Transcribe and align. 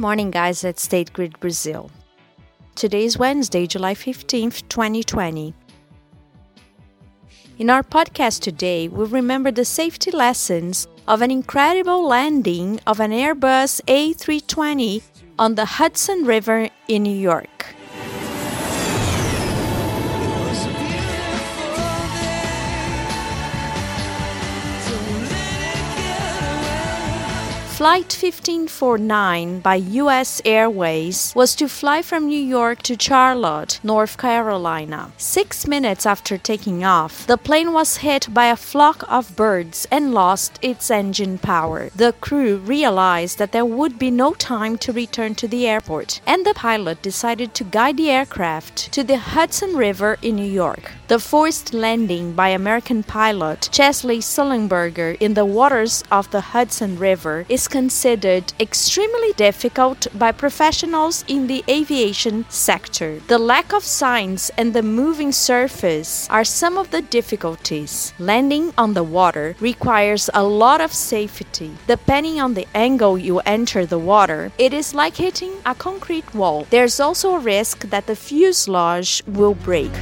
morning, 0.00 0.30
guys, 0.30 0.64
at 0.64 0.78
State 0.78 1.12
Grid 1.12 1.38
Brazil. 1.40 1.90
Today 2.74 3.04
is 3.04 3.18
Wednesday, 3.18 3.66
July 3.66 3.94
15th, 3.94 4.66
2020. 4.70 5.52
In 7.58 7.68
our 7.68 7.82
podcast 7.82 8.40
today, 8.40 8.88
we 8.88 9.04
remember 9.04 9.50
the 9.50 9.66
safety 9.66 10.10
lessons 10.10 10.88
of 11.06 11.20
an 11.20 11.30
incredible 11.30 12.02
landing 12.06 12.80
of 12.86 12.98
an 12.98 13.10
Airbus 13.10 13.82
A320 13.84 15.02
on 15.38 15.56
the 15.56 15.66
Hudson 15.66 16.24
River 16.24 16.70
in 16.88 17.02
New 17.02 17.14
York. 17.14 17.59
Flight 27.80 28.12
1549 28.12 29.60
by 29.60 29.76
U.S. 29.76 30.42
Airways 30.44 31.32
was 31.34 31.54
to 31.54 31.66
fly 31.66 32.02
from 32.02 32.26
New 32.26 32.38
York 32.38 32.82
to 32.82 32.94
Charlotte, 33.00 33.80
North 33.82 34.18
Carolina. 34.18 35.12
Six 35.16 35.66
minutes 35.66 36.04
after 36.04 36.36
taking 36.36 36.84
off, 36.84 37.26
the 37.26 37.38
plane 37.38 37.72
was 37.72 38.04
hit 38.04 38.34
by 38.34 38.48
a 38.48 38.56
flock 38.56 39.02
of 39.08 39.34
birds 39.34 39.88
and 39.90 40.12
lost 40.12 40.58
its 40.60 40.90
engine 40.90 41.38
power. 41.38 41.88
The 41.96 42.12
crew 42.20 42.58
realized 42.58 43.38
that 43.38 43.52
there 43.52 43.64
would 43.64 43.98
be 43.98 44.10
no 44.10 44.34
time 44.34 44.76
to 44.76 44.92
return 44.92 45.34
to 45.36 45.48
the 45.48 45.66
airport, 45.66 46.20
and 46.26 46.44
the 46.44 46.52
pilot 46.52 47.00
decided 47.00 47.54
to 47.54 47.64
guide 47.64 47.96
the 47.96 48.10
aircraft 48.10 48.92
to 48.92 49.02
the 49.02 49.16
Hudson 49.16 49.74
River 49.74 50.18
in 50.20 50.36
New 50.36 50.52
York. 50.64 50.92
The 51.08 51.18
forced 51.18 51.72
landing 51.72 52.34
by 52.34 52.50
American 52.50 53.02
pilot 53.04 53.70
Chesley 53.72 54.18
Sullenberger 54.18 55.16
in 55.18 55.32
the 55.32 55.46
waters 55.46 56.04
of 56.12 56.30
the 56.30 56.42
Hudson 56.52 56.98
River 56.98 57.46
is 57.48 57.69
considered 57.70 58.52
extremely 58.58 59.32
difficult 59.34 60.06
by 60.14 60.32
professionals 60.32 61.24
in 61.28 61.46
the 61.46 61.64
aviation 61.68 62.44
sector. 62.48 63.20
The 63.28 63.38
lack 63.38 63.72
of 63.72 63.84
signs 63.84 64.50
and 64.58 64.74
the 64.74 64.82
moving 64.82 65.32
surface 65.32 66.28
are 66.28 66.44
some 66.44 66.76
of 66.76 66.90
the 66.90 67.02
difficulties. 67.02 68.12
Landing 68.18 68.74
on 68.76 68.94
the 68.94 69.04
water 69.04 69.54
requires 69.60 70.28
a 70.34 70.42
lot 70.42 70.80
of 70.80 70.92
safety. 70.92 71.70
Depending 71.86 72.40
on 72.40 72.54
the 72.54 72.66
angle 72.74 73.16
you 73.16 73.38
enter 73.40 73.86
the 73.86 73.98
water, 73.98 74.52
it 74.58 74.72
is 74.74 74.94
like 74.94 75.16
hitting 75.16 75.52
a 75.64 75.74
concrete 75.74 76.34
wall. 76.34 76.66
There's 76.70 77.00
also 77.00 77.34
a 77.34 77.38
risk 77.38 77.88
that 77.90 78.06
the 78.06 78.16
fuselage 78.16 79.22
will 79.26 79.54
break. 79.54 79.92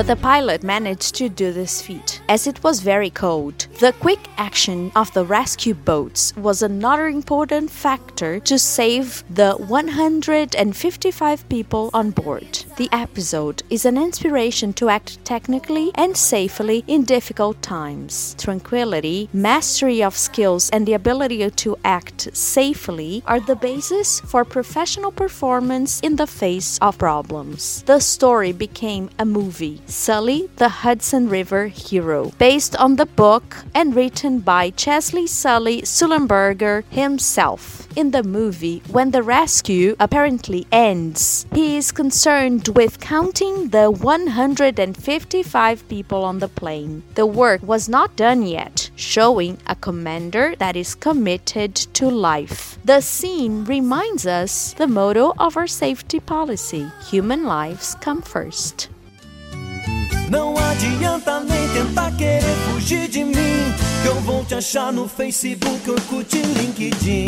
But 0.00 0.06
the 0.06 0.16
pilot 0.16 0.62
managed 0.62 1.14
to 1.14 1.28
do 1.28 1.52
this 1.52 1.82
feat, 1.82 2.09
as 2.30 2.46
it 2.46 2.62
was 2.62 2.78
very 2.80 3.10
cold. 3.10 3.66
The 3.80 3.92
quick 3.92 4.20
action 4.38 4.92
of 4.94 5.12
the 5.12 5.24
rescue 5.24 5.74
boats 5.74 6.32
was 6.36 6.62
another 6.62 7.08
important 7.08 7.70
factor 7.70 8.38
to 8.40 8.56
save 8.56 9.24
the 9.28 9.54
155 9.54 11.48
people 11.48 11.90
on 11.92 12.10
board. 12.12 12.64
The 12.76 12.88
episode 12.92 13.64
is 13.68 13.84
an 13.84 13.98
inspiration 13.98 14.72
to 14.74 14.88
act 14.88 15.22
technically 15.24 15.90
and 15.96 16.16
safely 16.16 16.84
in 16.86 17.04
difficult 17.04 17.60
times. 17.62 18.36
Tranquility, 18.38 19.28
mastery 19.32 20.00
of 20.00 20.16
skills, 20.16 20.70
and 20.70 20.86
the 20.86 20.94
ability 20.94 21.50
to 21.50 21.76
act 21.84 22.28
safely 22.36 23.24
are 23.26 23.40
the 23.40 23.56
basis 23.56 24.20
for 24.20 24.44
professional 24.44 25.10
performance 25.10 25.98
in 26.00 26.14
the 26.14 26.28
face 26.28 26.78
of 26.78 26.96
problems. 26.96 27.82
The 27.82 27.98
story 27.98 28.52
became 28.52 29.10
a 29.18 29.24
movie 29.24 29.82
Sully, 29.86 30.48
the 30.56 30.68
Hudson 30.68 31.28
River 31.28 31.66
Hero, 31.66 32.19
based 32.38 32.76
on 32.76 32.96
the 32.96 33.06
book 33.06 33.56
and 33.74 33.94
written 33.94 34.40
by 34.40 34.70
Chesley 34.70 35.26
Sully 35.26 35.82
Sullenberger 35.82 36.84
himself. 36.90 37.86
In 37.96 38.12
the 38.12 38.22
movie, 38.22 38.82
when 38.88 39.10
the 39.10 39.22
rescue 39.22 39.96
apparently 39.98 40.66
ends, 40.70 41.46
he 41.52 41.76
is 41.76 41.90
concerned 41.90 42.68
with 42.68 43.00
counting 43.00 43.70
the 43.70 43.90
155 43.90 45.88
people 45.88 46.24
on 46.24 46.38
the 46.38 46.48
plane. 46.48 47.02
The 47.14 47.26
work 47.26 47.62
was 47.62 47.88
not 47.88 48.14
done 48.16 48.42
yet, 48.42 48.90
showing 48.94 49.58
a 49.66 49.74
commander 49.74 50.54
that 50.58 50.76
is 50.76 50.94
committed 50.94 51.74
to 51.98 52.08
life. 52.08 52.78
The 52.84 53.00
scene 53.00 53.64
reminds 53.64 54.26
us 54.26 54.72
the 54.74 54.86
motto 54.86 55.34
of 55.38 55.56
our 55.56 55.66
safety 55.66 56.20
policy 56.20 56.86
human 57.10 57.44
lives 57.44 57.96
come 58.00 58.22
first. 58.22 58.88
Não 60.30 60.54
adianta 60.56 60.99
nem 61.26 61.68
tentar 61.72 62.16
querer 62.16 62.56
fugir 62.66 63.08
de 63.08 63.24
mim. 63.24 63.90
Eu 64.06 64.14
vou 64.22 64.44
te 64.44 64.54
achar 64.54 64.92
no 64.92 65.06
Facebook, 65.06 65.88
Orkut 65.88 66.32
LinkedIn. 66.32 67.26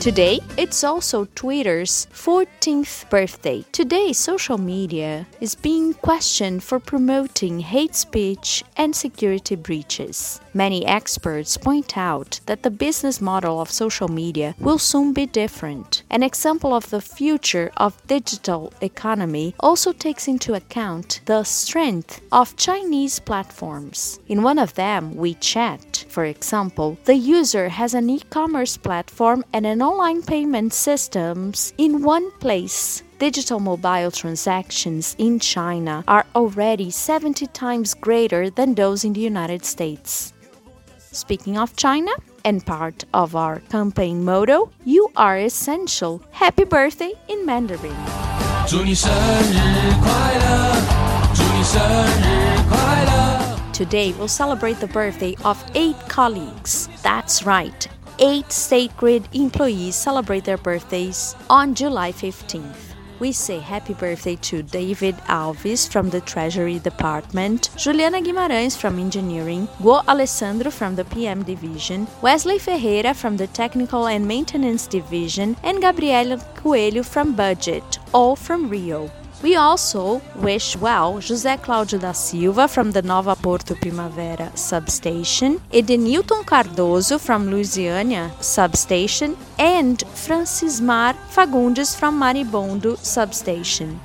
Today, 0.00 0.40
it's 0.56 0.84
also 0.84 1.26
Twitter's 1.34 2.06
14th 2.12 3.10
birthday. 3.10 3.64
Today, 3.72 4.12
social 4.12 4.56
media 4.56 5.26
is 5.40 5.56
being 5.56 5.92
questioned 5.92 6.62
for 6.62 6.78
promoting 6.78 7.60
hate 7.60 7.94
speech 7.96 8.64
and 8.76 8.94
security 8.94 9.56
breaches. 9.56 10.40
Many 10.54 10.86
experts 10.86 11.56
point 11.56 11.98
out 11.98 12.40
that 12.46 12.62
the 12.62 12.70
business 12.70 13.20
model 13.20 13.60
of 13.60 13.70
social 13.70 14.08
media 14.08 14.54
will 14.58 14.78
soon 14.78 15.12
be 15.12 15.26
different. 15.26 16.04
An 16.10 16.22
example 16.22 16.72
of 16.72 16.90
the 16.90 17.00
future 17.00 17.70
of 17.76 18.00
digital 18.06 18.72
economy 18.80 19.54
also 19.60 19.92
takes 19.92 20.26
into 20.26 20.54
account 20.54 21.20
the 21.26 21.42
strength 21.44 22.20
of 22.32 22.56
Chinese 22.56 23.17
platforms. 23.24 24.20
In 24.28 24.42
one 24.42 24.58
of 24.58 24.74
them, 24.74 25.14
WeChat, 25.14 26.04
for 26.06 26.24
example, 26.24 26.98
the 27.04 27.14
user 27.14 27.68
has 27.68 27.94
an 27.94 28.10
e 28.10 28.20
commerce 28.30 28.76
platform 28.76 29.44
and 29.52 29.66
an 29.66 29.82
online 29.82 30.22
payment 30.22 30.72
systems 30.72 31.72
in 31.78 32.02
one 32.02 32.30
place. 32.40 33.02
Digital 33.18 33.60
mobile 33.60 34.10
transactions 34.10 35.16
in 35.18 35.40
China 35.40 36.04
are 36.06 36.26
already 36.34 36.90
70 36.90 37.46
times 37.48 37.94
greater 37.94 38.50
than 38.50 38.74
those 38.74 39.04
in 39.04 39.12
the 39.12 39.20
United 39.20 39.64
States. 39.64 40.32
Speaking 41.10 41.58
of 41.58 41.74
China, 41.74 42.12
and 42.44 42.64
part 42.64 43.04
of 43.12 43.36
our 43.36 43.60
campaign 43.70 44.24
motto, 44.24 44.70
you 44.84 45.08
are 45.16 45.36
essential. 45.38 46.22
Happy 46.30 46.64
birthday 46.64 47.12
in 47.28 47.44
Mandarin. 47.44 47.96
Today, 53.72 54.12
we'll 54.12 54.28
celebrate 54.28 54.80
the 54.80 54.88
birthday 54.88 55.36
of 55.44 55.62
eight 55.74 55.96
colleagues. 56.08 56.88
That's 57.02 57.44
right, 57.44 57.86
eight 58.18 58.50
State 58.50 58.96
Grid 58.96 59.28
employees 59.32 59.94
celebrate 59.94 60.44
their 60.44 60.58
birthdays 60.58 61.36
on 61.48 61.74
July 61.74 62.12
15th 62.12 62.88
we 63.20 63.32
say 63.32 63.58
happy 63.58 63.94
birthday 63.94 64.36
to 64.36 64.62
David 64.62 65.16
Alves 65.26 65.90
from 65.90 66.10
the 66.10 66.20
Treasury 66.20 66.78
Department, 66.78 67.70
Juliana 67.76 68.20
Guimarães 68.20 68.76
from 68.76 68.98
Engineering, 68.98 69.66
Guo 69.80 70.06
Alessandro 70.06 70.70
from 70.70 70.94
the 70.94 71.04
PM 71.04 71.42
Division, 71.42 72.06
Wesley 72.22 72.58
Ferreira 72.58 73.14
from 73.14 73.36
the 73.36 73.46
Technical 73.48 74.06
and 74.06 74.26
Maintenance 74.26 74.86
Division, 74.86 75.56
and 75.62 75.80
Gabriela 75.80 76.38
Coelho 76.56 77.02
from 77.02 77.34
Budget, 77.34 77.98
all 78.12 78.36
from 78.36 78.68
Rio. 78.68 79.10
We 79.40 79.54
also 79.54 80.20
wish 80.34 80.76
well 80.76 81.20
José 81.20 81.56
Cláudio 81.60 82.00
da 82.00 82.10
Silva 82.10 82.66
from 82.66 82.90
the 82.90 83.02
Nova 83.02 83.36
Porto 83.36 83.76
Primavera 83.76 84.50
substation, 84.56 85.60
Edenilton 85.72 86.44
Cardoso 86.44 87.20
from 87.20 87.48
Luziânia 87.48 88.32
substation, 88.42 89.36
and 89.56 90.02
Francismar 90.12 91.14
Fagundes 91.30 91.96
from 91.96 92.18
Marimbondo 92.18 92.98
substation. 92.98 94.00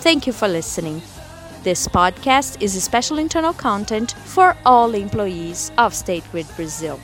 Thank 0.02 0.28
you 0.28 0.34
for 0.34 0.48
listening. 0.50 1.02
This 1.64 1.88
podcast 1.88 2.62
is 2.62 2.76
a 2.76 2.82
special 2.82 3.18
internal 3.18 3.54
content 3.54 4.12
for 4.26 4.58
all 4.66 4.94
employees 4.94 5.72
of 5.78 5.96
State 5.96 6.26
Grid 6.32 6.48
Brazil. 6.58 7.00